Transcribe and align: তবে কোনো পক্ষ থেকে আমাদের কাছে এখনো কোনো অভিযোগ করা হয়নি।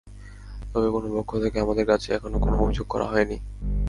তবে 0.73 0.87
কোনো 0.89 1.07
পক্ষ 1.15 1.31
থেকে 1.39 1.57
আমাদের 1.59 1.85
কাছে 1.85 2.07
এখনো 2.13 2.37
কোনো 2.39 2.55
অভিযোগ 2.57 2.87
করা 2.87 3.05
হয়নি। 3.05 3.37